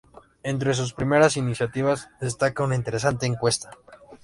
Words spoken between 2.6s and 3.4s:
una interesante